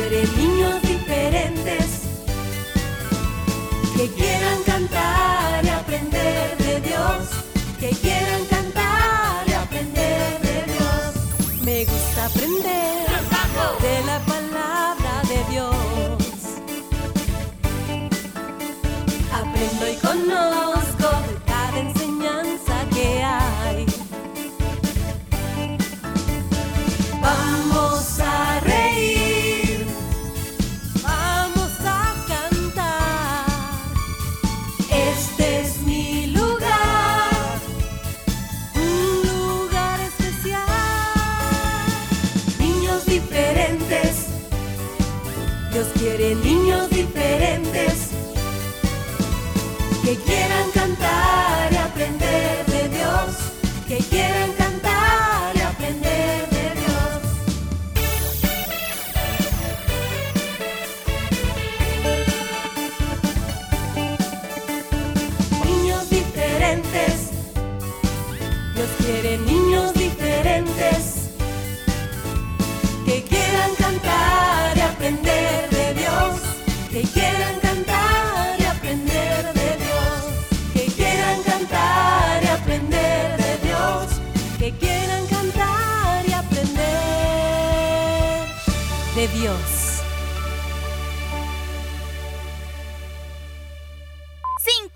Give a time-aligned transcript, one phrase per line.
[0.00, 2.02] quiere niños diferentes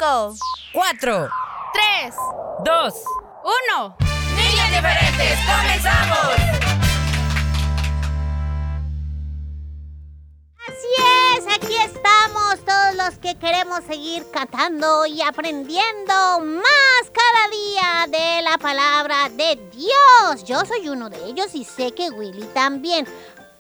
[0.05, 0.37] 5,
[0.75, 1.31] 4,
[1.73, 2.15] 3,
[2.63, 2.95] 2,
[3.79, 3.97] 1.
[4.37, 6.35] Niñas diferentes, comenzamos.
[10.69, 18.19] Así es, aquí estamos todos los que queremos seguir catando y aprendiendo más cada día
[18.19, 20.45] de la palabra de Dios.
[20.45, 23.07] Yo soy uno de ellos y sé que Willy también.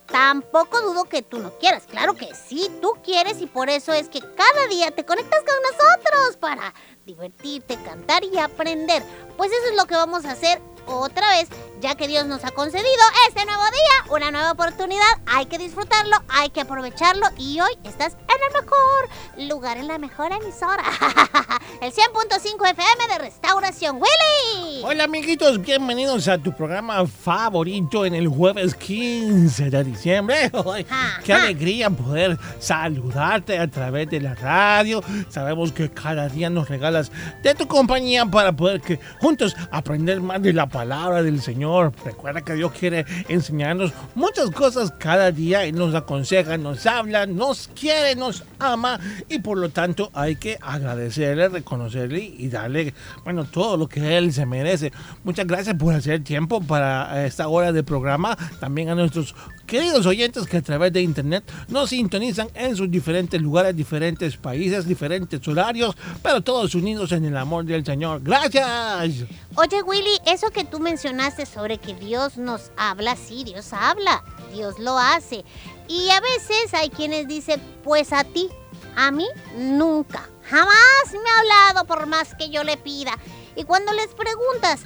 [0.07, 4.09] Tampoco dudo que tú no quieras, claro que sí, tú quieres y por eso es
[4.09, 6.75] que cada día te conectas con nosotros para
[7.07, 9.03] divertirte, cantar y aprender.
[9.37, 11.49] Pues eso es lo que vamos a hacer otra vez,
[11.81, 12.85] ya que Dios nos ha concedido
[13.29, 15.03] este nuevo día, una nueva oportunidad.
[15.27, 19.99] Hay que disfrutarlo, hay que aprovecharlo y hoy estás en el mejor lugar, en la
[19.99, 20.83] mejor emisora.
[21.81, 24.83] el 100.5 FM de Restauración Willy.
[24.85, 30.51] Hola amiguitos, bienvenidos a tu programa favorito en el jueves 15 de diciembre.
[31.25, 35.03] Qué alegría poder saludarte a través de la radio.
[35.29, 37.11] Sabemos que cada día nos regalas
[37.43, 41.93] de tu compañía para poder que juntos aprender más de la palabra del Señor.
[42.05, 45.63] Recuerda que Dios quiere enseñarnos muchas cosas cada día.
[45.63, 48.99] Él nos aconseja, nos habla, nos quiere, nos ama
[49.29, 52.93] y por lo tanto hay que agradecerle, reconocerle y darle,
[53.23, 54.93] bueno, todo lo que Él se merece.
[55.23, 58.37] Muchas gracias por hacer tiempo para esta hora de programa.
[58.59, 59.33] También a nuestros
[59.67, 64.89] queridos oyentes que a través de internet nos sintonizan en sus diferentes lugares, diferentes países,
[64.89, 68.23] diferentes horarios, pero todos unidos en el amor del Señor.
[68.25, 69.25] Gracias.
[69.55, 74.79] Oye Willy, eso que tú mencionaste sobre que Dios nos habla, sí, Dios habla, Dios
[74.79, 75.45] lo hace.
[75.89, 78.49] Y a veces hay quienes dicen, pues a ti,
[78.97, 79.27] a mí
[79.57, 83.13] nunca, jamás me ha hablado por más que yo le pida.
[83.57, 84.81] Y cuando les preguntas,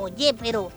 [0.00, 0.70] oye, pero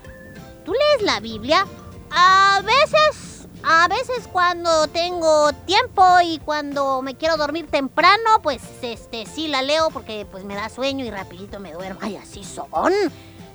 [0.65, 1.65] ¿tú lees la Biblia?
[2.11, 9.25] A veces, a veces cuando tengo tiempo y cuando me quiero dormir temprano, pues este
[9.25, 11.99] sí la leo porque pues me da sueño y rapidito me duermo.
[12.01, 12.93] Ay, así son.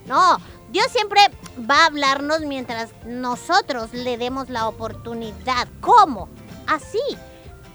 [0.06, 0.38] No,
[0.72, 1.20] Dios siempre
[1.70, 5.68] va a hablarnos mientras nosotros le demos la oportunidad.
[5.82, 6.30] ¿Cómo?
[6.66, 6.98] Así,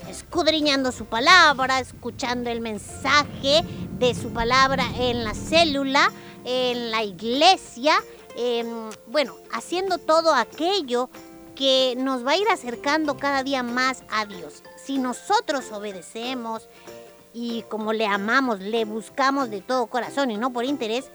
[0.09, 3.63] escudriñando su palabra, escuchando el mensaje
[3.99, 6.11] de su palabra en la célula,
[6.43, 7.93] en la iglesia,
[8.35, 11.11] em, bueno, haciendo todo aquello
[11.55, 14.63] que nos va a ir acercando cada día más a Dios.
[14.83, 16.67] Si nosotros obedecemos
[17.31, 21.11] y como le amamos, le buscamos de todo corazón y no por interés,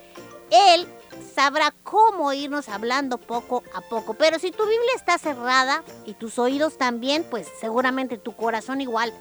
[0.52, 0.86] Él
[1.34, 4.14] sabrá cómo irnos hablando poco a poco.
[4.14, 9.12] Pero si tu Biblia está cerrada y tus oídos también, pues seguramente tu corazón igual.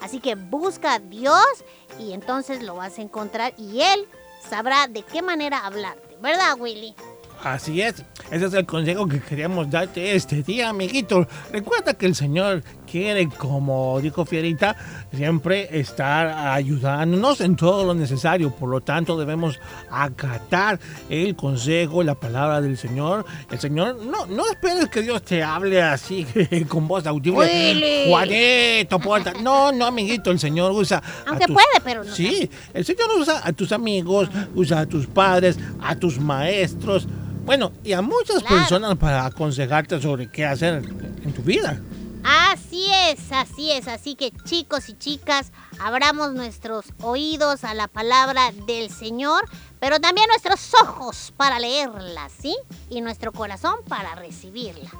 [0.00, 1.64] Así que busca a Dios
[1.98, 4.06] y entonces lo vas a encontrar y Él
[4.48, 6.16] sabrá de qué manera hablarte.
[6.20, 6.94] ¿Verdad, Willy?
[7.42, 11.26] Así es, ese es el consejo que queríamos darte este día, amiguito.
[11.52, 12.62] Recuerda que el Señor
[12.94, 14.76] quiere, como dijo Fierita,
[15.12, 18.54] siempre estar ayudándonos en todo lo necesario.
[18.54, 19.58] Por lo tanto, debemos
[19.90, 23.24] acatar el consejo, la palabra del Señor.
[23.50, 26.24] El Señor, no, no esperes que Dios te hable así
[26.68, 28.04] con voz audible.
[28.08, 29.32] Juanito, porta.
[29.42, 31.02] No, no, amiguito, el Señor usa.
[31.26, 32.14] Aunque tus- puede, pero no.
[32.14, 37.08] Sí, el Señor usa a tus amigos, usa a tus padres, a tus maestros,
[37.44, 38.56] bueno, y a muchas Claro.
[38.58, 40.82] personas para aconsejarte sobre qué hacer
[41.24, 41.80] en tu vida.
[42.26, 43.88] Así es, así es.
[43.88, 49.48] Así que chicos y chicas, abramos nuestros oídos a la palabra del Señor,
[49.80, 52.56] pero también nuestros ojos para leerla, ¿sí?
[52.90, 54.90] Y nuestro corazón para recibirla.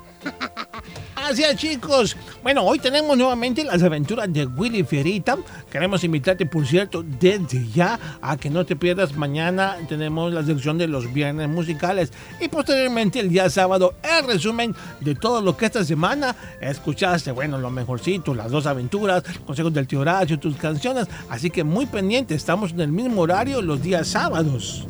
[1.25, 2.17] Así es, chicos.
[2.43, 5.39] Bueno, hoy tenemos nuevamente las aventuras de Willy Fierita.
[5.71, 9.17] Queremos invitarte, por cierto, desde ya a que no te pierdas.
[9.17, 12.13] Mañana tenemos la sección de los viernes musicales
[12.43, 17.33] y posteriormente el día sábado el resumen de todo lo que esta semana escuchaste.
[17.33, 21.07] Bueno, lo mejorcito, las dos aventuras, consejos del tío Horacio, tus canciones.
[21.31, 24.87] Así que muy pendiente, estamos en el mismo horario los días sábados.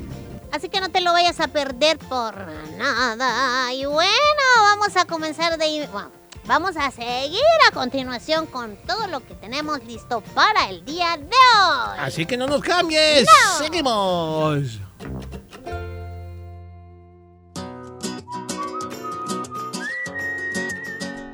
[0.55, 2.33] Así que no te lo vayas a perder por
[2.79, 3.73] nada.
[3.73, 4.13] Y bueno,
[4.61, 5.89] vamos a comenzar de...
[5.91, 6.13] Bueno,
[6.45, 11.25] vamos a seguir a continuación con todo lo que tenemos listo para el día de
[11.27, 11.99] hoy.
[11.99, 13.27] Así que no nos cambies.
[13.27, 13.59] No.
[13.65, 14.79] Seguimos.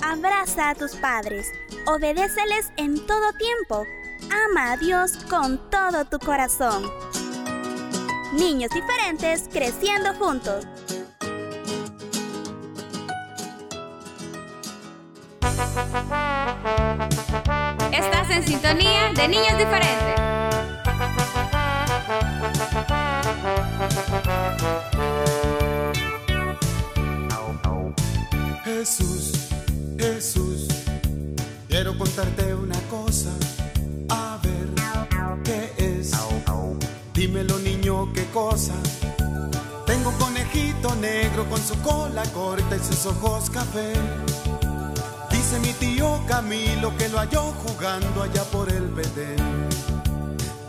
[0.02, 1.46] Abraza a tus padres,
[1.86, 3.84] obedéceles en todo tiempo,
[4.48, 6.90] ama a Dios con todo tu corazón.
[8.32, 10.64] Niños diferentes creciendo juntos.
[17.92, 20.20] Estás en sintonía de Niños Diferentes.
[28.64, 29.32] Jesús,
[29.98, 30.68] Jesús,
[31.68, 33.30] quiero contarte una cosa.
[38.32, 38.74] Cosa?
[39.86, 43.92] Tengo un conejito negro con su cola corta y sus ojos café.
[45.30, 49.68] Dice mi tío Camilo que lo halló jugando allá por el Bedén.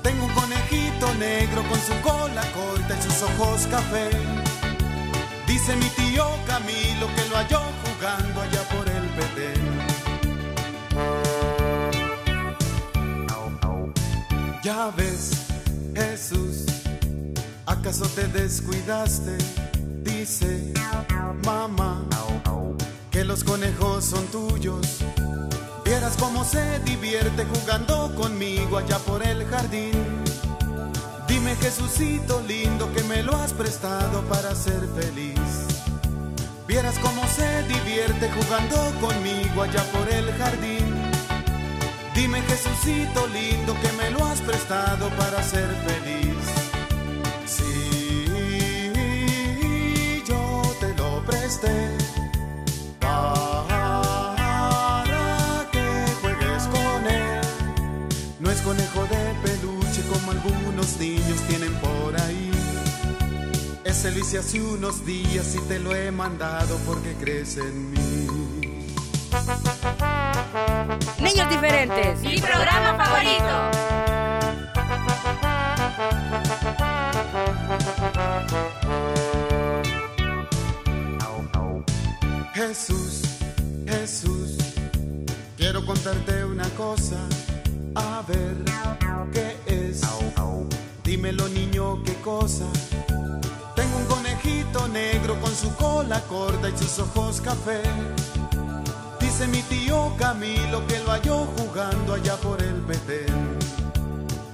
[0.01, 4.09] Tengo un conejito negro con su cola corta y sus ojos café.
[5.47, 10.01] Dice mi tío Camilo que lo halló jugando allá por el Bedén.
[14.63, 15.31] Ya ves,
[15.95, 16.70] Jesús,
[17.81, 19.37] ¿acaso te descuidaste?
[20.03, 20.71] Dice,
[21.43, 22.05] mamá,
[23.09, 24.99] que los conejos son tuyos.
[25.83, 29.93] Vieras cómo se divierte jugando conmigo allá por el jardín.
[31.27, 35.39] Dime Jesucito lindo que me lo has prestado para ser feliz.
[36.67, 40.85] Vieras cómo se divierte jugando conmigo allá por el jardín.
[42.13, 46.40] Dime Jesucito lindo que me lo has prestado para ser feliz.
[58.63, 62.51] Conejo de peluche como algunos niños tienen por ahí.
[63.83, 67.97] Ese lo hice hace unos días y te lo he mandado porque crees en mí.
[71.19, 72.21] Niños diferentes.
[72.21, 73.91] Mi programa favorito.
[82.67, 83.21] Jesús,
[83.87, 84.55] Jesús,
[85.57, 87.17] quiero contarte una cosa.
[87.95, 88.55] A ver,
[89.33, 90.01] ¿qué es?
[91.03, 92.65] Dímelo niño, ¿qué cosa?
[93.75, 97.81] Tengo un conejito negro con su cola corta y sus ojos café.
[99.19, 103.57] Dice mi tío Camilo que lo halló jugando allá por el Betén.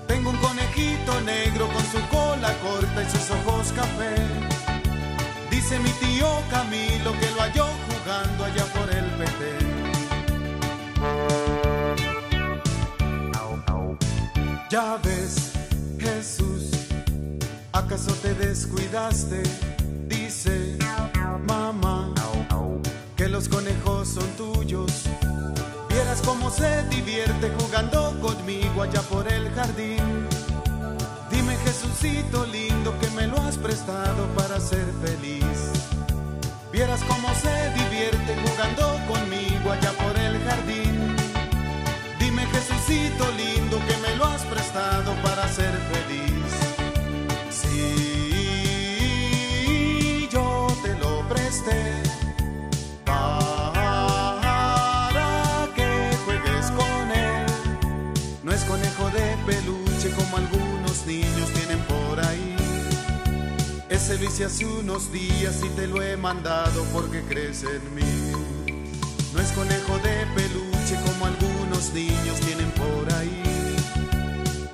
[0.07, 4.15] Tengo un conejito negro con su cola corta y sus ojos café.
[5.51, 9.67] Dice mi tío Camilo que lo halló jugando allá por el Betén.
[14.69, 15.53] Ya ves,
[15.97, 16.71] Jesús,
[17.71, 19.43] ¿acaso te descuidaste?
[20.07, 20.77] Dice,
[21.47, 22.13] mamá,
[23.15, 24.91] que los conejos son tuyos.
[25.89, 30.27] Vieras cómo se divierte jugando conmigo allá por el jardín.
[31.31, 35.76] Dime Jesucito lindo que me lo has prestado para ser feliz.
[36.77, 41.15] Vieras cómo se divierte jugando conmigo allá por el jardín.
[42.19, 46.53] Dime Jesucito lindo que me lo has prestado para ser feliz.
[47.49, 47.89] Sí,
[50.31, 52.03] yo te lo presté.
[53.05, 54.47] Para
[55.75, 57.47] que juegues con él.
[58.43, 60.56] No es conejo de peluche como algunos
[64.07, 68.31] Ese lo hice hace unos días y te lo he mandado porque crees en mí.
[69.33, 73.43] No es conejo de peluche como algunos niños tienen por ahí.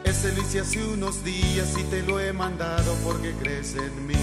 [0.04, 4.14] Ese lo hice hace unos días y te lo he mandado porque crees en mí.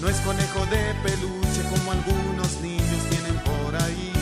[0.00, 4.12] No es conejo de peluche como algunos niños tienen por ahí.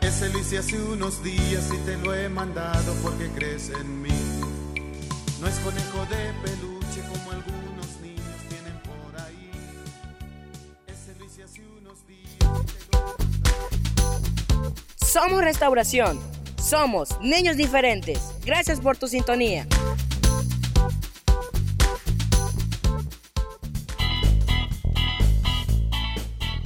[0.00, 4.10] Ese lo hice hace unos días y te lo he mandado porque crees en mí.
[5.40, 6.71] No es conejo de peluche
[15.12, 16.18] Somos Restauración.
[16.56, 18.18] Somos niños diferentes.
[18.46, 19.66] Gracias por tu sintonía.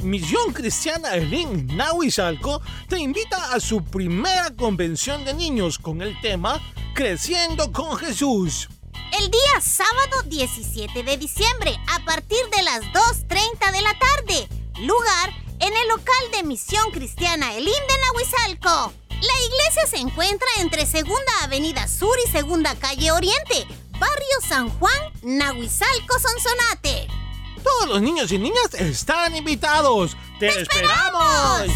[0.01, 6.63] Misión Cristiana Elín Nahuizalco te invita a su primera convención de niños con el tema
[6.95, 8.69] Creciendo con Jesús.
[9.19, 14.49] El día sábado 17 de diciembre, a partir de las 2.30 de la tarde.
[14.83, 18.93] Lugar en el local de Misión Cristiana Elim de Nahuizalco.
[19.11, 23.67] La iglesia se encuentra entre Segunda Avenida Sur y Segunda Calle Oriente,
[23.99, 27.09] Barrio San Juan, Nahuizalco, Sonsonate.
[27.63, 30.17] Todos los niños y niñas están invitados.
[30.39, 31.71] ¡Te, esperamos!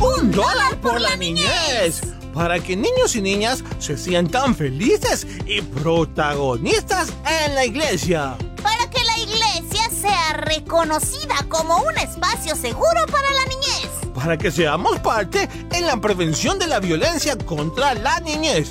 [0.00, 2.02] Un dólar por la niñez.
[2.32, 7.12] Para que niños y niñas se sientan felices y protagonistas
[7.44, 8.36] en la iglesia.
[8.62, 13.90] Para que la iglesia sea reconocida como un espacio seguro para la niñez.
[14.14, 18.70] Para que seamos parte en la prevención de la violencia contra la niñez.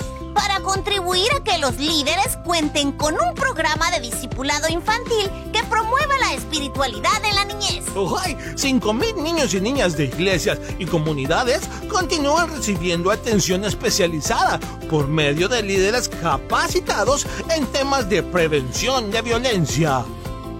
[0.62, 6.18] Para contribuir a que los líderes cuenten con un programa de discipulado infantil que promueva
[6.20, 7.84] la espiritualidad en la niñez.
[8.24, 8.36] ¡Ay!
[8.56, 15.63] 5.000 niños y niñas de iglesias y comunidades continúan recibiendo atención especializada por medio de
[15.63, 20.06] líderes capacitados en temas de prevención de violencia.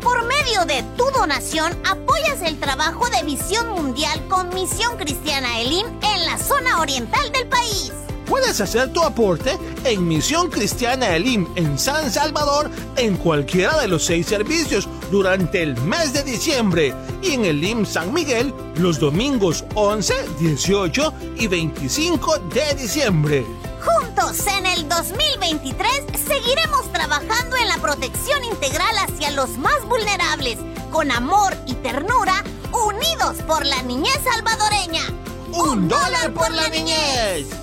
[0.02, 5.86] Por medio de tu donación apoyas el trabajo de Visión Mundial con Misión Cristiana Elim
[6.02, 7.92] en la zona oriental del país.
[8.32, 14.06] Puedes hacer tu aporte en Misión Cristiana Elim en San Salvador en cualquiera de los
[14.06, 19.66] seis servicios durante el mes de diciembre y en el IM San Miguel los domingos
[19.76, 23.46] 11, 18 y 25 de diciembre.
[23.84, 25.90] Juntos en el 2023
[26.26, 30.58] seguiremos trabajando en la protección integral hacia los más vulnerables,
[30.90, 35.04] con amor y ternura, unidos por la niñez salvadoreña.
[35.52, 37.61] ¡Un dólar por la niñez!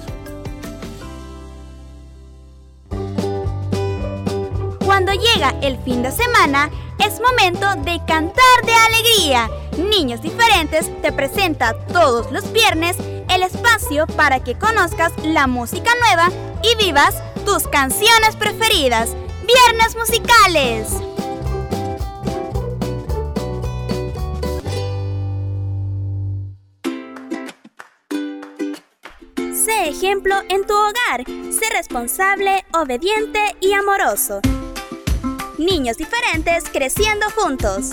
[4.88, 9.50] Cuando llega el fin de semana, es momento de cantar de alegría.
[9.76, 12.96] Niños Diferentes te presenta todos los viernes
[13.28, 16.30] el espacio para que conozcas la música nueva
[16.62, 17.14] y vivas
[17.44, 19.10] tus canciones preferidas.
[19.46, 20.88] Viernes musicales.
[29.52, 31.26] Sé ejemplo en tu hogar.
[31.52, 34.40] Sé responsable, obediente y amoroso.
[35.58, 37.90] Niños diferentes creciendo juntos.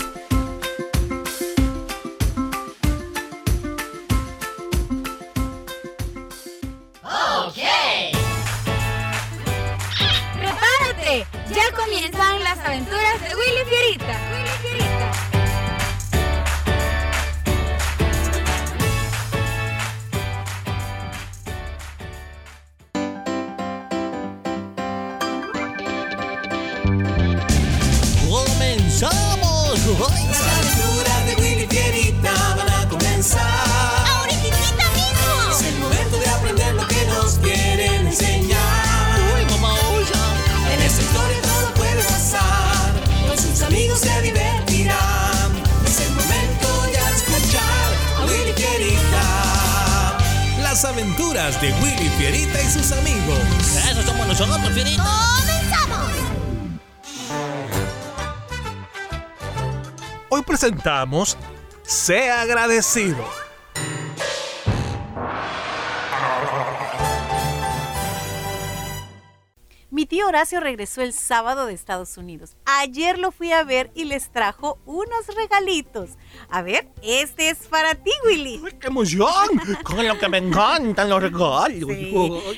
[10.34, 11.26] ¡Prepárate!
[11.52, 14.20] Ya comienzan las aventuras de Willy Fierita.
[14.32, 15.25] Willy Fierita.
[60.86, 61.36] Presentamos
[61.82, 63.24] Sea agradecido.
[69.90, 72.56] Mi tío Horacio regresó el sábado de Estados Unidos.
[72.66, 76.10] Ayer lo fui a ver y les trajo unos regalitos.
[76.48, 78.60] A ver, este es para ti, Willy.
[78.62, 79.60] ¡Uy, qué emoción!
[79.82, 81.88] Con lo que me encantan los regalos.
[81.88, 82.14] Sí.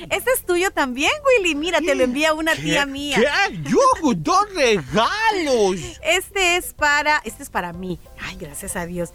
[0.09, 1.55] Este es tuyo también, Willy.
[1.55, 3.17] Mira, te lo envía una tía mía.
[3.17, 3.61] ¿Qué?
[3.63, 3.79] ¡Yo
[4.15, 5.75] dos regalos!
[6.01, 7.99] Este es para, este es para mí.
[8.19, 9.11] Ay, gracias a Dios.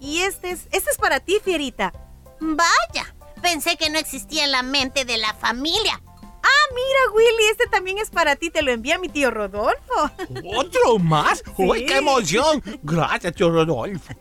[0.00, 1.92] Y este es, este es para ti, Fierita.
[2.40, 6.00] Vaya, pensé que no existía en la mente de la familia.
[6.50, 8.50] Ah, mira, Willy, este también es para ti.
[8.50, 10.10] Te lo envía mi tío Rodolfo.
[10.56, 11.42] ¿Otro más?
[11.56, 11.86] ¡Uy, Sí.
[11.86, 12.62] qué emoción!
[12.82, 14.14] Gracias, tío Rodolfo.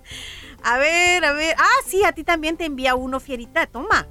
[0.63, 1.55] A ver, a ver.
[1.57, 3.65] Ah, sí, a ti también te envía uno, Fierita.
[3.67, 4.07] Toma.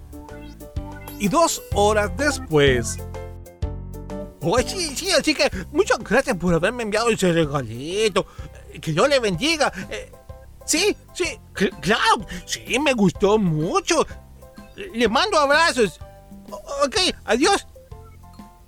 [1.18, 2.99] Y dos horas después.
[4.40, 8.26] Uy, sí, sí, así que muchas gracias por haberme enviado ese regalito.
[8.80, 9.73] que Dios le bendiga.
[9.90, 10.12] Eh,
[10.64, 14.06] sí, sí, cl- claro, sí, me gustó mucho.
[14.76, 15.99] Le mando abrazos.
[16.85, 17.66] Ok, adiós.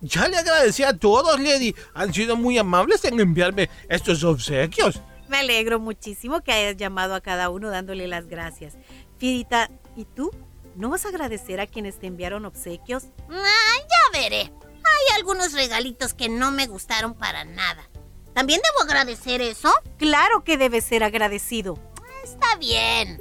[0.01, 1.75] Ya le agradecí a todos, Lady.
[1.95, 5.01] Han sido muy amables en enviarme estos obsequios.
[5.29, 8.77] Me alegro muchísimo que hayas llamado a cada uno dándole las gracias.
[9.19, 10.31] Fierita, ¿y tú?
[10.77, 13.05] ¿No vas a agradecer a quienes te enviaron obsequios?
[13.29, 14.41] Ah, ya veré.
[14.41, 17.91] Hay algunos regalitos que no me gustaron para nada.
[18.33, 19.73] ¿También debo agradecer eso?
[19.99, 21.79] Claro que debes ser agradecido.
[22.23, 23.21] Está bien.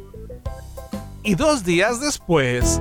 [1.23, 2.79] Y dos días después,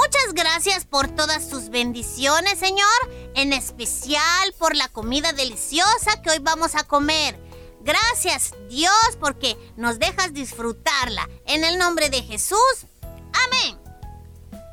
[0.00, 2.86] Muchas gracias por todas tus bendiciones, Señor,
[3.34, 7.36] en especial por la comida deliciosa que hoy vamos a comer.
[7.80, 11.28] Gracias, Dios, porque nos dejas disfrutarla.
[11.46, 12.86] En el nombre de Jesús.
[13.02, 13.76] Amén.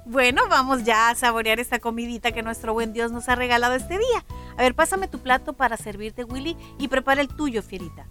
[0.05, 3.97] Bueno, vamos ya a saborear esta comidita que nuestro buen Dios nos ha regalado este
[3.97, 4.25] día.
[4.57, 8.05] A ver, pásame tu plato para servirte, Willy, y prepara el tuyo, Fierita.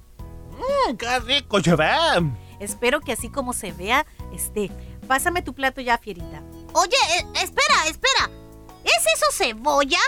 [0.50, 2.32] Mmm, qué rico ve.
[2.58, 4.72] Espero que así como se vea, esté.
[5.06, 6.42] Pásame tu plato ya, Fierita.
[6.74, 8.30] Oye, eh, espera, espera.
[8.84, 10.00] ¿Es eso cebolla?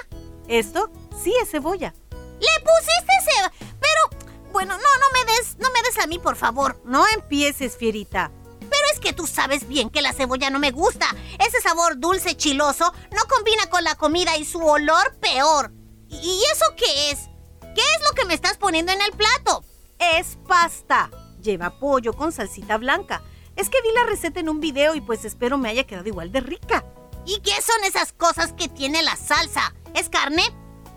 [0.49, 0.91] ¿Esto?
[1.23, 1.95] Sí, es cebolla.
[2.11, 3.53] Le pusiste cebolla.
[3.81, 6.81] Pero, bueno, no, no me des, no me des a mí, por favor.
[6.85, 8.33] No empieces, Fierita.
[8.59, 11.07] Pero es que tú sabes bien que la cebolla no me gusta.
[11.39, 15.73] Ese sabor dulce chiloso no combina con la comida y su olor peor.
[16.09, 17.29] ¿Y y eso qué es?
[17.61, 19.65] ¿Qué es lo que me estás poniendo en el plato?
[19.99, 21.11] Es pasta.
[21.41, 23.23] Lleva pollo con salsita blanca.
[23.57, 26.31] Es que vi la receta en un video y pues espero me haya quedado igual
[26.31, 26.85] de rica.
[27.25, 29.75] ¿Y qué son esas cosas que tiene la salsa?
[29.95, 30.43] ¿Es carne?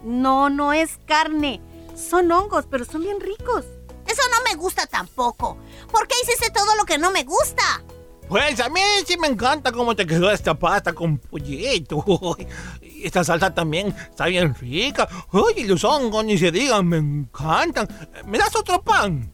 [0.03, 1.61] No, no es carne.
[1.95, 3.65] Son hongos, pero son bien ricos.
[4.05, 5.57] Eso no me gusta tampoco.
[5.91, 7.81] ¿Por qué hiciste todo lo que no me gusta?
[8.27, 12.05] Pues a mí sí me encanta cómo te quedó esta pasta con pollito.
[12.81, 15.07] Y Esta salsa también está bien rica.
[15.31, 17.87] Oye, los hongos ni se digan, me encantan.
[18.25, 19.33] ¿Me das otro pan?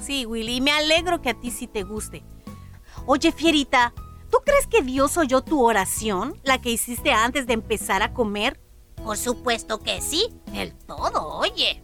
[0.00, 2.22] Sí, Willy, me alegro que a ti sí te guste.
[3.06, 3.92] Oye, Fierita,
[4.30, 8.60] ¿tú crees que Dios oyó tu oración, la que hiciste antes de empezar a comer?
[9.04, 10.28] Por supuesto que sí.
[10.52, 11.82] El todo, oye.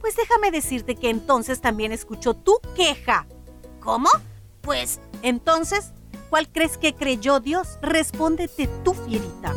[0.00, 3.26] Pues déjame decirte que entonces también escuchó tu queja.
[3.80, 4.08] ¿Cómo?
[4.60, 5.92] Pues Entonces,
[6.30, 7.78] ¿cuál crees que creyó Dios?
[7.82, 9.54] Respóndete tú, Fierita.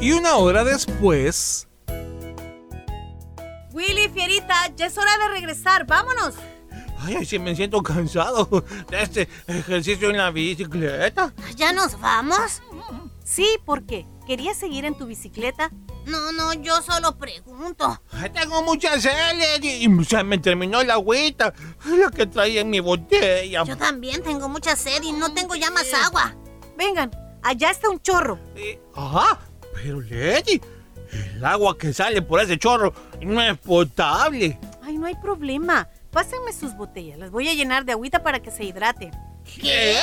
[0.00, 1.66] y una hora después,
[3.72, 6.34] Willy, Fierita, ya es hora de regresar, vámonos.
[7.06, 11.32] Ay, ay, sí me siento cansado de este ejercicio en la bicicleta.
[11.54, 12.60] ¿ya nos vamos?
[13.24, 14.04] Sí, ¿por qué?
[14.26, 15.70] ¿Querías seguir en tu bicicleta?
[16.04, 18.02] No, no, yo solo pregunto.
[18.10, 22.70] Ay, Tengo mucha sed y, y se me terminó la agüita, la que traía en
[22.70, 23.62] mi botella.
[23.62, 26.34] Yo también tengo mucha sed y no tengo ya más agua.
[26.76, 28.38] Vengan, allá está un chorro.
[28.56, 29.38] Eh, Ajá,
[29.74, 30.60] pero Lady,
[31.12, 32.92] el agua que sale por ese chorro
[33.22, 34.58] no es potable.
[34.82, 35.88] Ay, no hay problema.
[36.16, 37.18] Pásenme sus botellas.
[37.18, 39.10] Las voy a llenar de agüita para que se hidrate.
[39.44, 40.00] ¿Qué?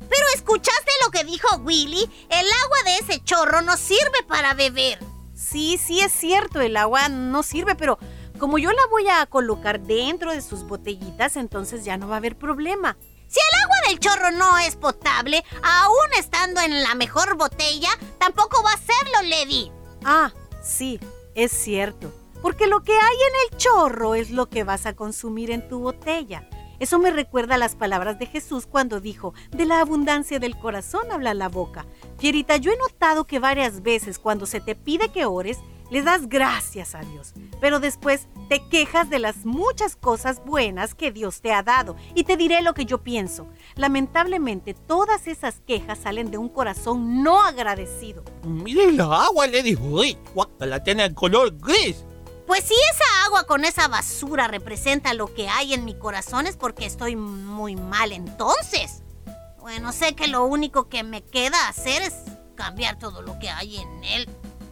[0.00, 2.10] Pero escuchaste lo que dijo Willy.
[2.28, 4.98] El agua de ese chorro no sirve para beber.
[5.32, 8.00] Sí, sí es cierto, el agua no sirve, pero
[8.40, 12.18] como yo la voy a colocar dentro de sus botellitas, entonces ya no va a
[12.18, 12.96] haber problema.
[13.28, 18.60] Si el agua del chorro no es potable, aún estando en la mejor botella, tampoco
[18.64, 19.70] va a serlo, Lady.
[20.04, 20.32] Ah,
[20.64, 20.98] sí,
[21.36, 22.23] es cierto.
[22.44, 25.78] Porque lo que hay en el chorro es lo que vas a consumir en tu
[25.78, 26.46] botella.
[26.78, 31.10] Eso me recuerda a las palabras de Jesús cuando dijo, de la abundancia del corazón
[31.10, 31.86] habla la boca.
[32.18, 36.28] Fierita, yo he notado que varias veces cuando se te pide que ores, le das
[36.28, 41.50] gracias a Dios, pero después te quejas de las muchas cosas buenas que Dios te
[41.50, 41.96] ha dado.
[42.14, 43.46] Y te diré lo que yo pienso.
[43.74, 48.22] Lamentablemente, todas esas quejas salen de un corazón no agradecido.
[48.42, 49.76] Mire la agua, Lady.
[49.76, 50.18] Uy,
[50.58, 52.04] la tiene el color gris.
[52.46, 56.56] Pues si esa agua con esa basura representa lo que hay en mi corazón es
[56.56, 59.02] porque estoy muy mal entonces.
[59.60, 62.14] Bueno, sé que lo único que me queda hacer es
[62.54, 64.28] cambiar todo lo que hay en él.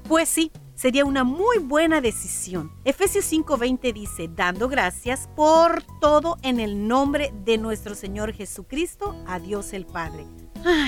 [0.06, 2.70] Pues sí, sería una muy buena decisión.
[2.84, 9.38] Efesios 5:20 dice, dando gracias por todo en el nombre de nuestro Señor Jesucristo, a
[9.38, 10.26] Dios el Padre.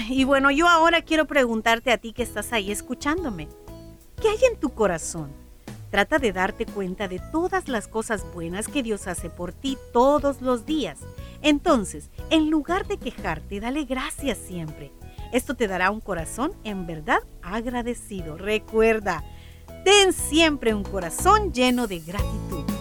[0.08, 3.48] Y bueno, yo ahora quiero preguntarte a ti que estás ahí escuchándome,
[4.20, 5.43] ¿qué hay en tu corazón?
[5.94, 10.42] Trata de darte cuenta de todas las cosas buenas que Dios hace por ti todos
[10.42, 10.98] los días.
[11.40, 14.90] Entonces, en lugar de quejarte, dale gracias siempre.
[15.32, 18.36] Esto te dará un corazón en verdad agradecido.
[18.36, 19.22] Recuerda,
[19.84, 22.73] ten siempre un corazón lleno de gratitud.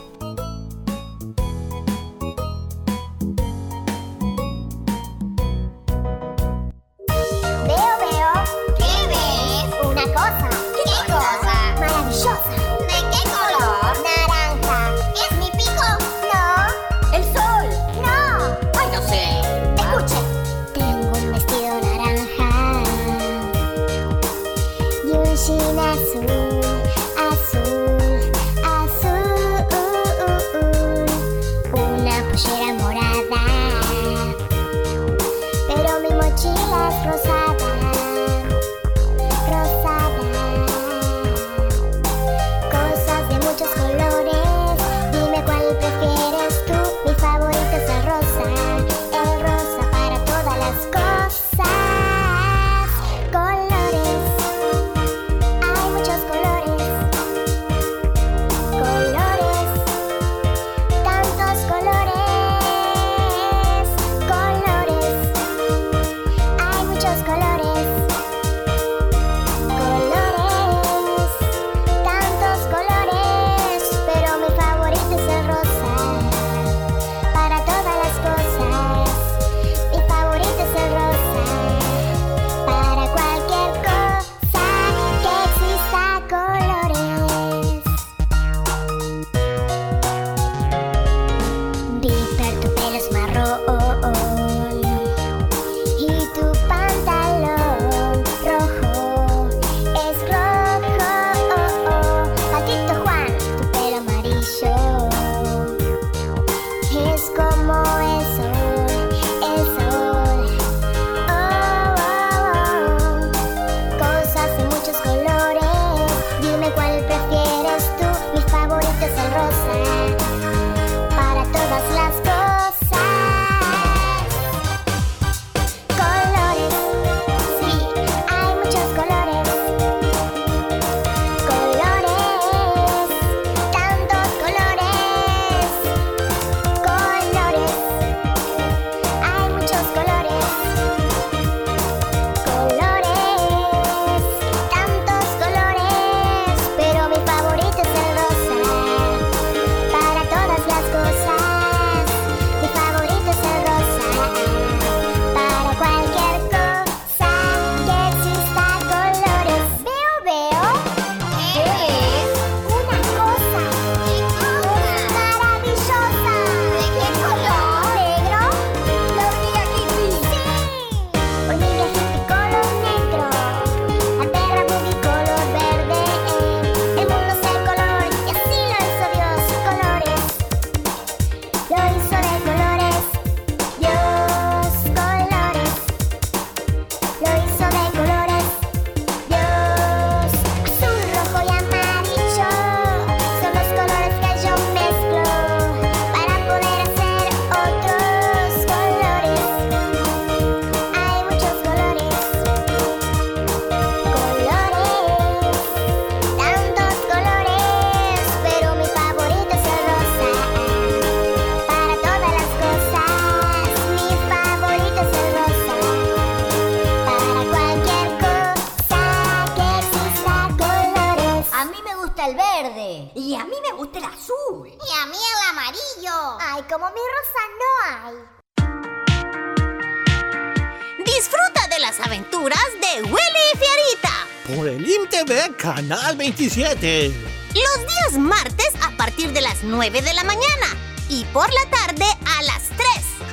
[236.56, 240.68] Los días martes a partir de las 9 de la mañana
[241.10, 242.78] y por la tarde a las 3.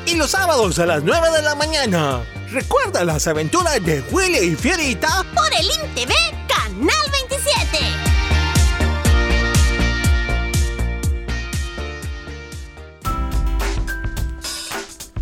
[0.07, 2.23] Y los sábados a las 9 de la mañana.
[2.51, 6.15] Recuerda las aventuras de Willy y Fierita por el INTV
[6.49, 7.79] Canal 27.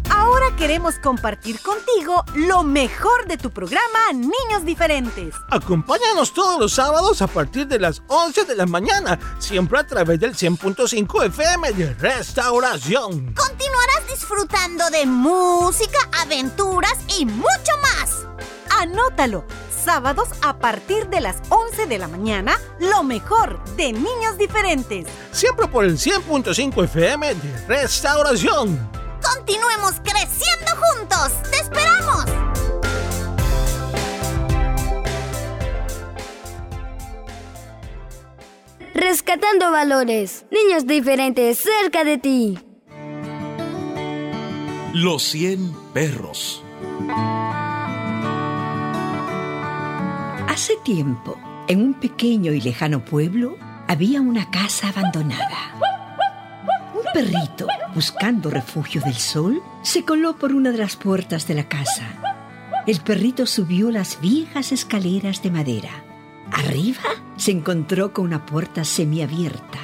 [0.09, 1.88] Ahora queremos compartir contigo
[2.35, 5.35] lo mejor de tu programa Niños Diferentes.
[5.51, 10.19] Acompáñanos todos los sábados a partir de las 11 de la mañana, siempre a través
[10.19, 13.35] del 100.5 FM de Restauración.
[13.35, 18.27] Continuarás disfrutando de música, aventuras y mucho más.
[18.81, 19.45] Anótalo.
[19.85, 25.07] Sábados a partir de las 11 de la mañana, lo mejor de Niños Diferentes.
[25.33, 28.79] Siempre por el 100.5 FM de Restauración.
[29.23, 31.33] Continuemos creciendo juntos.
[31.51, 31.98] ¡Te esperamos!
[39.01, 40.45] Rescatando valores.
[40.51, 42.59] Niños diferentes cerca de ti.
[44.93, 46.65] Los 100 perros.
[50.49, 53.57] Hace tiempo, en un pequeño y lejano pueblo,
[53.87, 55.79] había una casa abandonada.
[56.93, 61.69] Un perrito, buscando refugio del sol, se coló por una de las puertas de la
[61.69, 62.05] casa.
[62.85, 66.08] El perrito subió las viejas escaleras de madera.
[66.53, 67.03] Arriba
[67.37, 69.79] se encontró con una puerta semiabierta.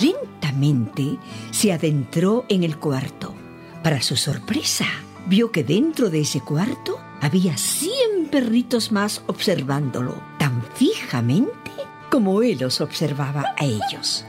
[0.00, 1.18] Lentamente
[1.50, 3.34] se adentró en el cuarto.
[3.82, 4.86] Para su sorpresa,
[5.26, 11.70] vio que dentro de ese cuarto había cien perritos más observándolo, tan fijamente
[12.10, 14.24] como él los observaba a ellos.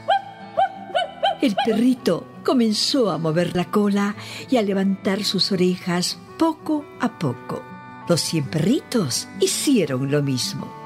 [1.40, 4.16] El perrito comenzó a mover la cola
[4.50, 7.62] y a levantar sus orejas poco a poco.
[8.08, 10.77] Los cien perritos hicieron lo mismo.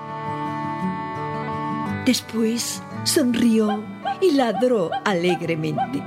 [2.04, 3.84] Después sonrió
[4.20, 6.02] y ladró alegremente.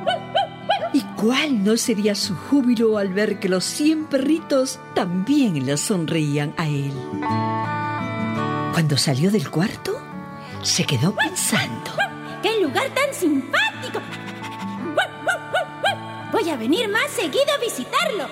[0.93, 6.53] ¿Y cuál no sería su júbilo al ver que los cien perritos también le sonreían
[6.57, 6.91] a él?
[8.73, 9.97] Cuando salió del cuarto,
[10.63, 11.91] se quedó pensando.
[12.43, 13.99] ¡Qué lugar tan simpático!
[16.33, 18.27] Voy a venir más seguido a visitarlo.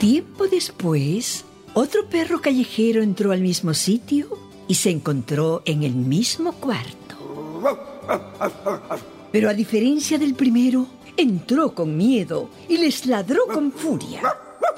[0.00, 6.52] Tiempo después, otro perro callejero entró al mismo sitio y se encontró en el mismo
[6.52, 7.16] cuarto.
[9.32, 14.22] Pero a diferencia del primero, entró con miedo y les ladró con furia.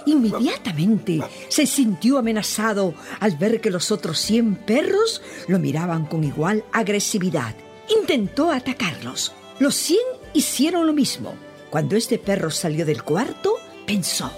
[0.07, 6.65] Inmediatamente se sintió amenazado al ver que los otros cien perros lo miraban con igual
[6.73, 7.55] agresividad.
[8.01, 9.33] Intentó atacarlos.
[9.59, 10.01] Los cien
[10.33, 11.35] hicieron lo mismo.
[11.71, 14.31] Cuando este perro salió del cuarto, pensó.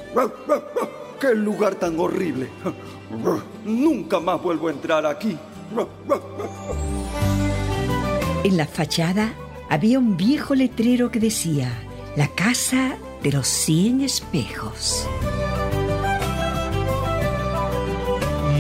[1.21, 2.49] ¡Qué lugar tan horrible!
[3.69, 5.37] Nunca más vuelvo a entrar aquí.
[8.43, 9.35] En la fachada
[9.69, 11.71] había un viejo letrero que decía,
[12.17, 15.07] la casa de los cien espejos.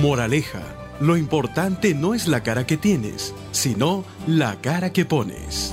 [0.02, 0.62] Moraleja,
[1.00, 5.72] lo importante no es la cara que tienes, sino la cara que pones.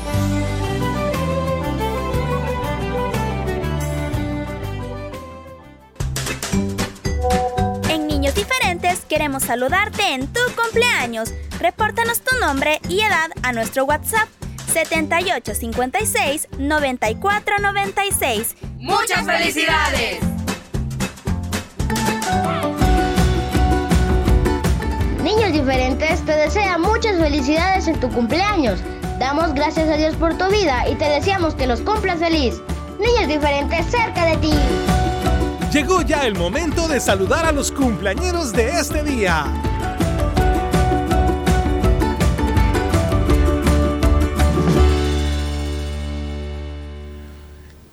[9.09, 11.33] Queremos saludarte en tu cumpleaños.
[11.59, 14.29] Repórtanos tu nombre y edad a nuestro WhatsApp
[14.71, 18.55] 7856 9496.
[18.77, 20.19] ¡Muchas felicidades!
[25.23, 28.79] Niños Diferentes te desea muchas felicidades en tu cumpleaños.
[29.17, 32.61] Damos gracias a Dios por tu vida y te deseamos que los cumplas feliz.
[32.99, 34.53] Niños Diferentes cerca de ti.
[35.75, 39.45] Llegó ya el momento de saludar a los cumpleañeros de este día.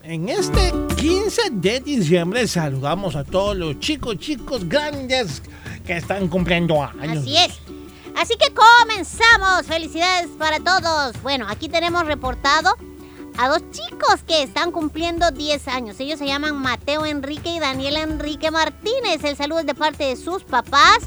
[0.05, 5.43] En este 15 de diciembre saludamos a todos los chicos, chicos grandes
[5.85, 7.25] que están cumpliendo años.
[7.25, 7.59] Así es.
[8.17, 9.67] Así que comenzamos.
[9.67, 11.21] Felicidades para todos.
[11.21, 12.77] Bueno, aquí tenemos reportado
[13.39, 15.99] a dos chicos que están cumpliendo 10 años.
[16.01, 19.25] Ellos se llaman Mateo Enrique y Daniel Enrique Martínez.
[19.25, 20.99] El saludo es de parte de sus papás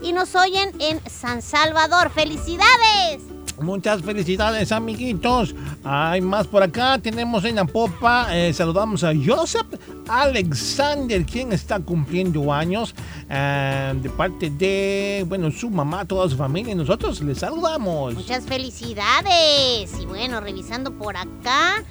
[0.00, 2.10] y nos oyen en San Salvador.
[2.10, 3.33] ¡Felicidades!
[3.60, 5.54] Muchas felicidades, amiguitos.
[5.84, 6.98] Hay más por acá.
[6.98, 8.26] Tenemos en la popa.
[8.30, 9.66] Eh, saludamos a Joseph
[10.08, 12.94] Alexander, quien está cumpliendo años.
[13.28, 16.72] Eh, de parte de, bueno, su mamá, toda su familia.
[16.72, 18.14] Y nosotros les saludamos.
[18.14, 19.90] Muchas felicidades.
[20.00, 21.82] Y bueno, revisando por acá.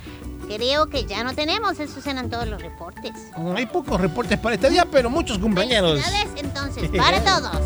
[0.47, 3.13] Creo que ya no tenemos, esos eran todos los reportes.
[3.55, 6.01] Hay pocos reportes para este día, pero muchos cumpleaños.
[6.01, 7.57] Felicidades entonces para todos.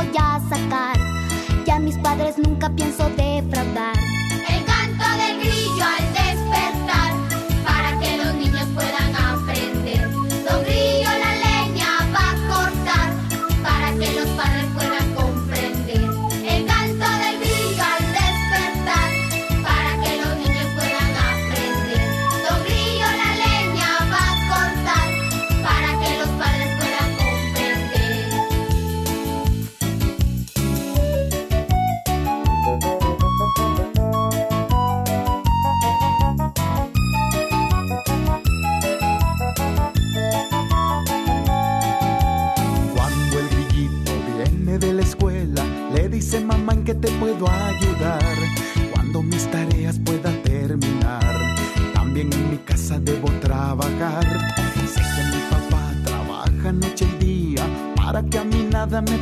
[0.00, 0.96] voy a sacar.
[1.66, 3.89] Ya mis padres nunca pienso defraudar.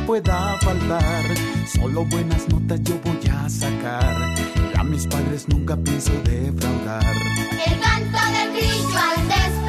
[0.09, 1.23] pueda faltar.
[1.67, 4.15] Solo buenas notas yo voy a sacar.
[4.73, 7.15] Y a mis padres nunca pienso defraudar.
[7.63, 9.68] El canto del grillo al despertar.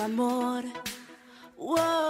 [0.00, 0.64] amor.
[1.56, 2.07] Uou.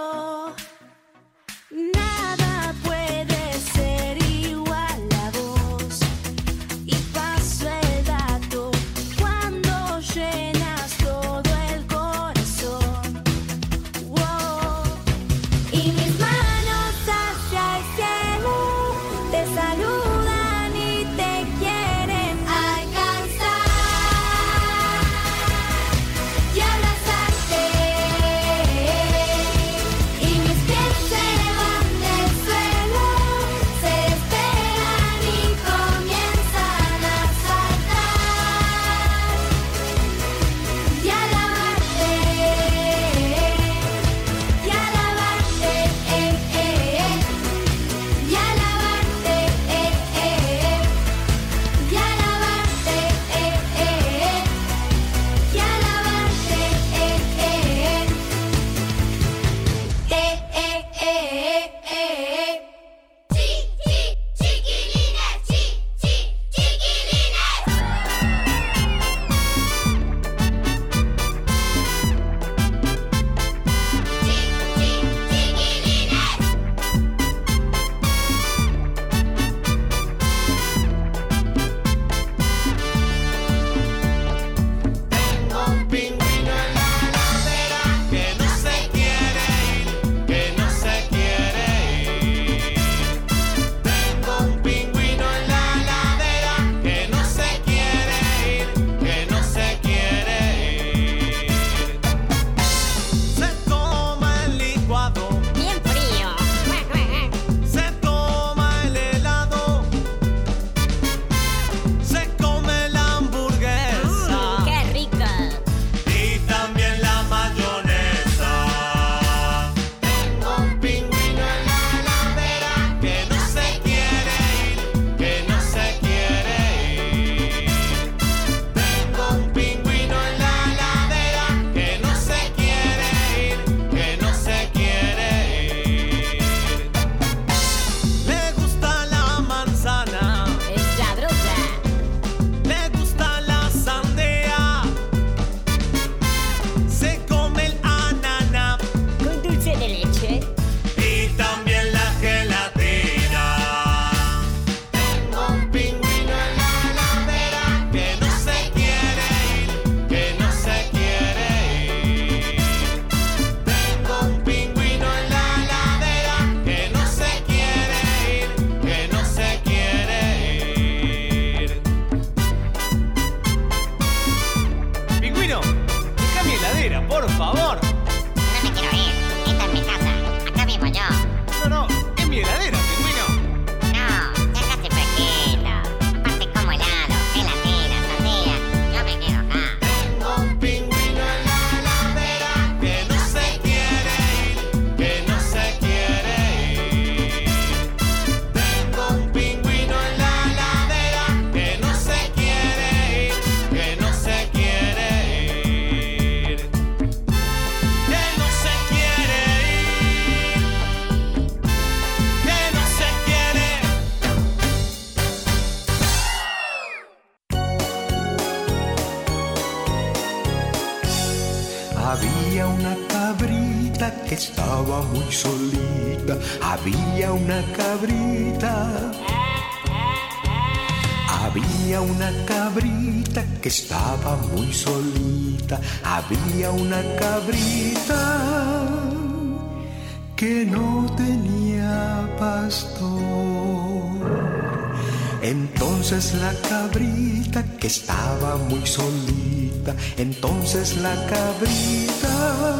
[246.19, 252.75] Entonces la cabrita que estaba muy solita, entonces la cabrita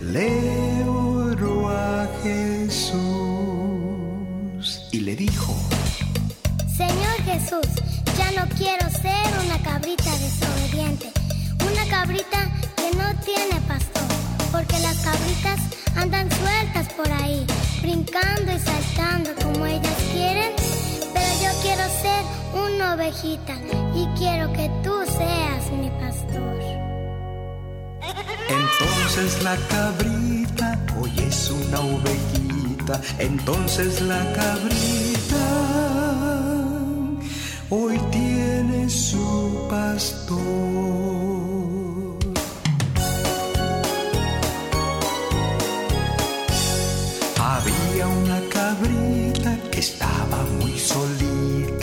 [0.00, 0.57] le
[21.88, 22.24] ser
[22.54, 23.54] una ovejita
[23.94, 26.60] y quiero que tú seas mi pastor.
[28.48, 35.46] entonces la cabrita hoy es una ovejita, entonces la cabrita
[37.70, 41.27] hoy tiene su pastor.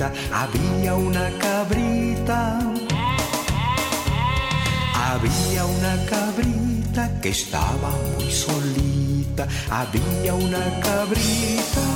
[0.03, 2.59] Había una cabrita.
[4.93, 9.47] Había una cabrita que estaba muy solita.
[9.69, 11.87] Había una cabrita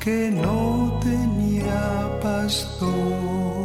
[0.00, 3.60] que no tenía pastor.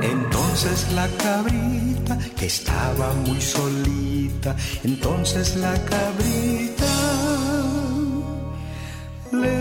[0.00, 6.86] Entonces la cabrita que estaba muy solita, entonces la cabrita
[9.32, 9.57] le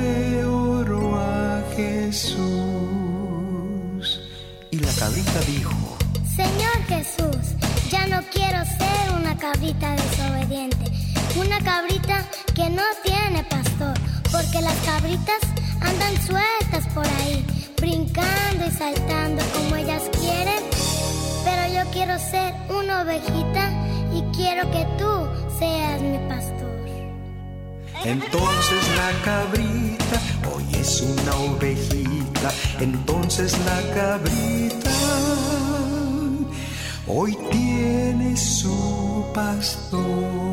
[5.27, 5.97] cabrita dijo,
[6.35, 7.55] Señor Jesús,
[7.89, 10.91] ya no quiero ser una cabrita desobediente,
[11.35, 13.93] una cabrita que no tiene pastor,
[14.31, 15.39] porque las cabritas
[15.81, 17.45] andan sueltas por ahí,
[17.77, 20.63] brincando y saltando como ellas quieren,
[21.43, 23.71] pero yo quiero ser una ovejita
[24.13, 26.57] y quiero que tú seas mi pastor.
[28.03, 30.21] entonces la cabrita
[30.53, 32.26] hoy es una ovejita,
[32.79, 34.91] entonces la cabrita
[37.07, 40.47] hoy tiene su pastor.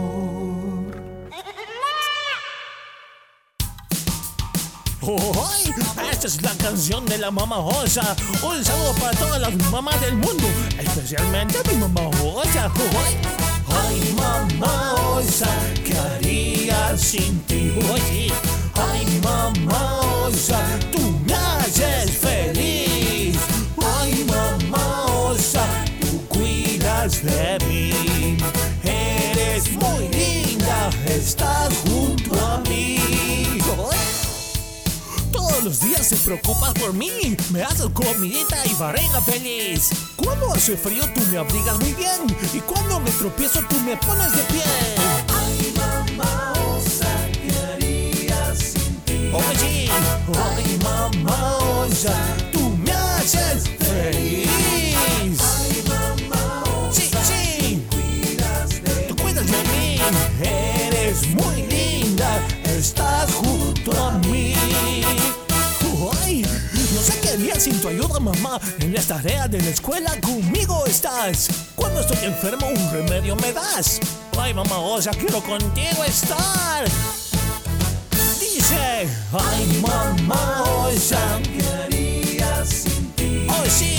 [6.11, 8.17] Esta es la canción de la mamá Osa.
[8.43, 10.47] Un saludo para todas las mamás del mundo,
[10.79, 12.73] especialmente mi mamá Osa.
[13.69, 14.15] ¡Ay!
[14.17, 15.49] Mamá Osa,
[15.85, 17.75] ¿qué haría sin ti?
[17.93, 18.33] Oye,
[18.77, 20.61] ay, mamá Osa,
[20.93, 23.39] tú me haces feliz.
[24.01, 25.67] Ay, mamá Osa,
[26.01, 28.37] tú cuidas de mí.
[28.83, 32.99] Eres muy linda, estás junto a mí.
[35.33, 37.37] Todos los días te preocupas por mí.
[37.51, 39.91] Me haces comidita y barriga feliz.
[40.17, 42.37] Cuando hace frío tú me abrigas muy bien.
[42.53, 45.34] Y cuando me tropiezo tú me pones de pie.
[49.35, 52.15] Oye, ay, mamá, osa,
[52.53, 54.49] tú me haces feliz.
[55.41, 56.63] Ay, mamá,
[56.93, 57.85] sí, sí.
[59.09, 59.99] Tú cuidas de mí.
[60.41, 62.41] Eres muy linda.
[62.65, 64.55] Estás junto a mí.
[66.23, 66.43] Ay,
[66.95, 68.61] no sé qué haría sin tu ayuda, mamá.
[68.79, 71.49] En las tareas de la escuela conmigo estás.
[71.75, 73.99] Cuando estoy enfermo, un remedio me das.
[74.39, 76.85] Ay, mamá, osa, quiero contigo estar.
[78.67, 80.65] Dice, ay, mamá,
[81.43, 83.47] ¿qué haría sin ti?
[83.51, 83.99] Oh, sí,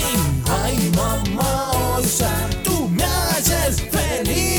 [0.64, 2.32] ay, mamá, osa,
[2.64, 4.55] tú me haces feliz.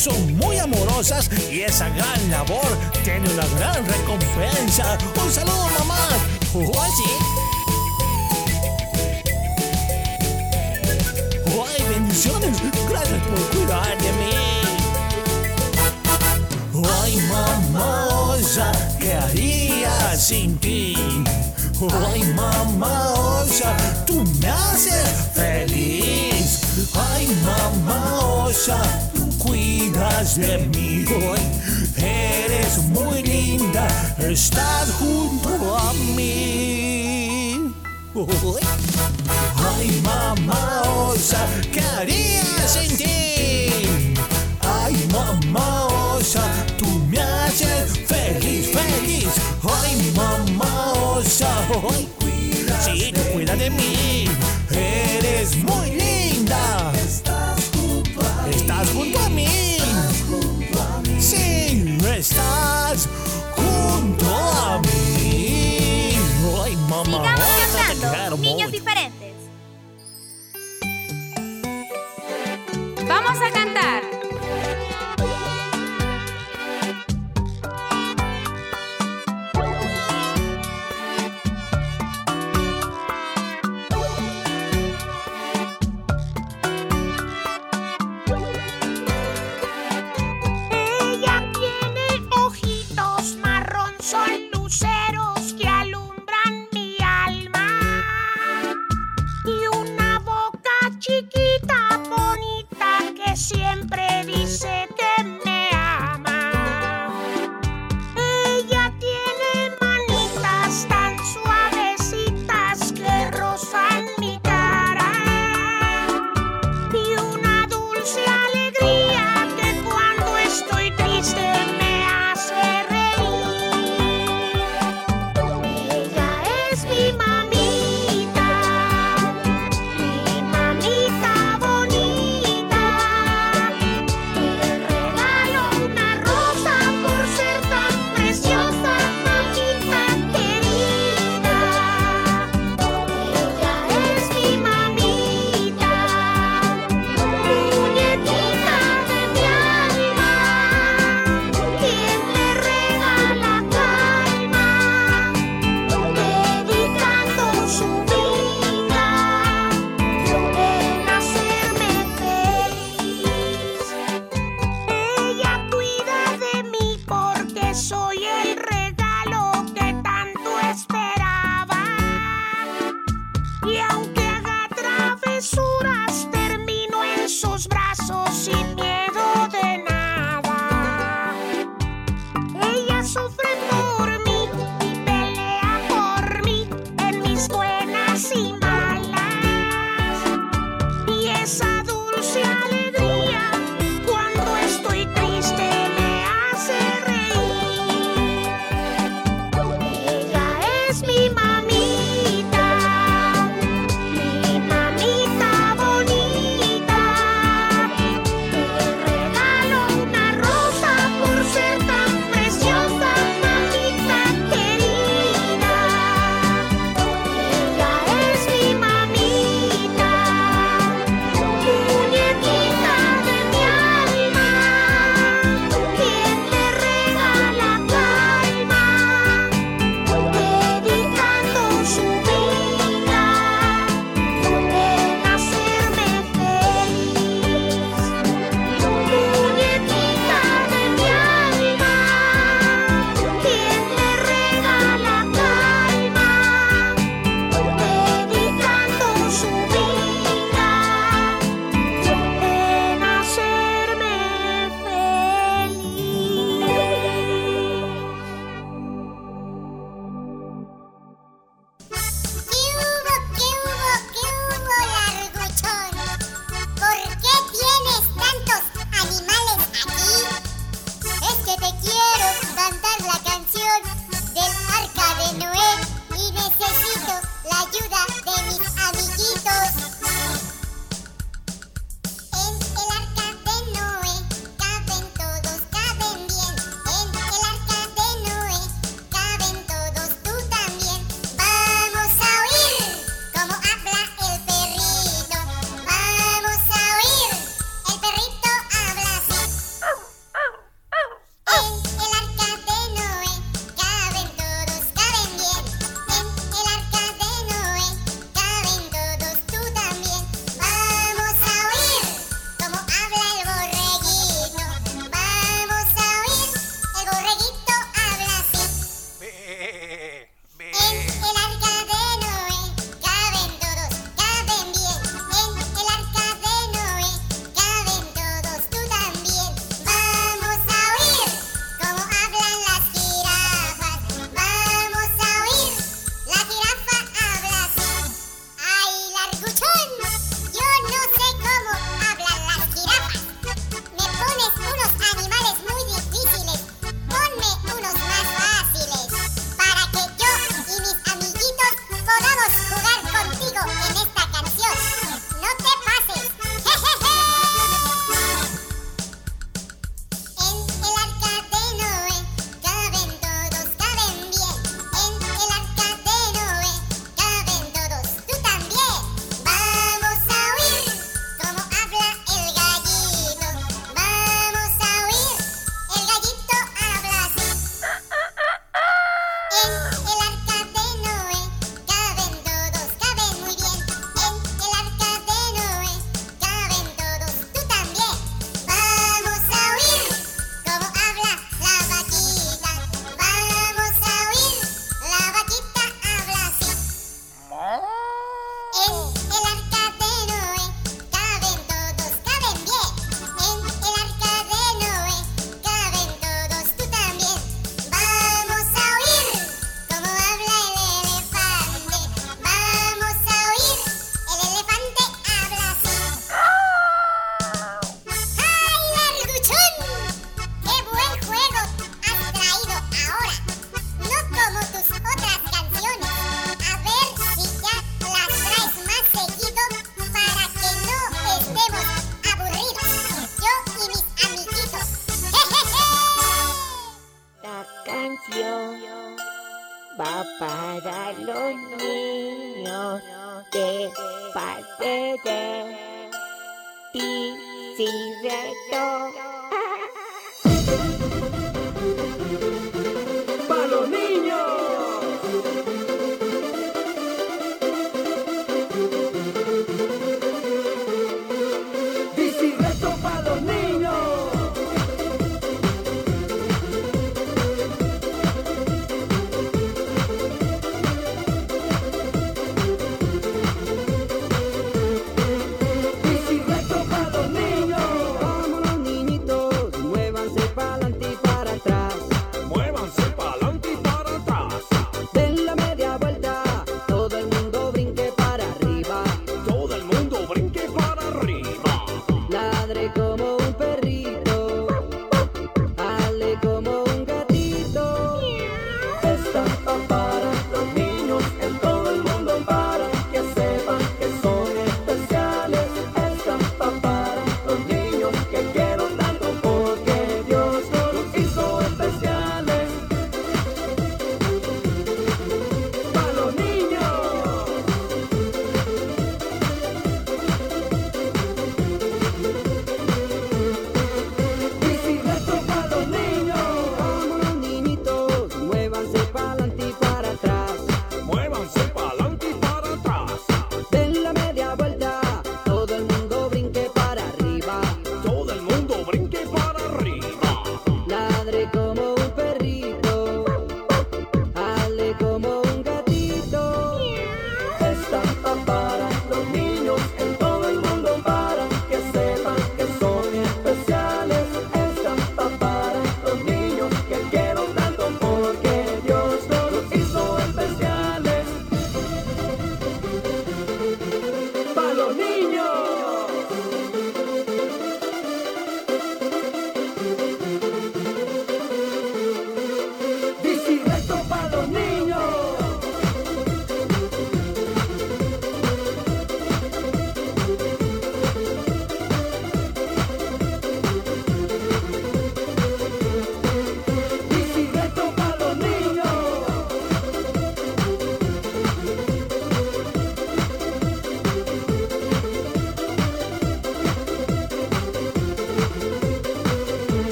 [0.00, 2.64] Son muy amorosas y esa gran labor
[3.04, 4.96] tiene una gran recompensa.
[5.22, 6.08] Un saludo, mamá.
[6.54, 7.10] Oh, sí.
[11.48, 12.56] Ay, bendiciones.
[12.88, 14.30] Gracias por cuidar de mí.
[17.02, 20.96] Ay, mamosa, ¿qué haría sin ti?
[22.06, 23.76] Ay, mamosa,
[24.06, 26.60] tú me haces feliz.
[26.94, 28.80] Ay, mamosa,
[29.40, 31.04] cuidas de mí.
[31.08, 33.88] Ay, eres muy linda,
[34.18, 37.56] estás junto a mí.
[39.56, 44.14] Ay, mamá osa, ¿qué haría sin ti?
[44.60, 46.42] Ay, mamá osa,
[46.78, 49.28] tú me haces feliz, feliz.
[49.62, 51.50] Ay, mamá osa,
[51.90, 52.08] ay,
[52.84, 54.26] sí, tú cuida de mí.
[54.70, 55.99] Eres muy linda.
[62.30, 63.19] Sí,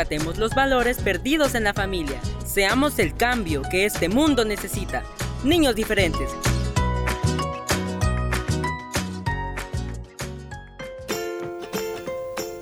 [0.00, 2.18] Rescatemos los valores perdidos en la familia.
[2.46, 5.04] Seamos el cambio que este mundo necesita.
[5.44, 6.30] Niños diferentes.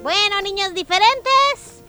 [0.02, 1.84] Bueno, niños diferentes,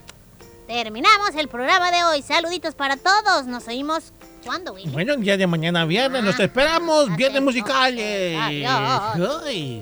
[0.67, 2.21] terminamos el programa de hoy.
[2.21, 3.47] Saluditos para todos.
[3.47, 4.13] Nos oímos
[4.45, 4.91] cuando, Willy.
[4.91, 7.15] Bueno, el día de mañana viernes, los esperamos.
[7.15, 8.39] Viernes musicales.
[8.39, 9.41] Adiós.
[9.47, 9.81] Ay.